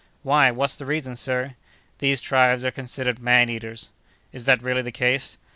[0.23, 1.53] "Why, what's the reason, sir?"
[1.99, 3.91] "These tribes are considered man eaters."
[4.33, 5.37] "Is that really the case?"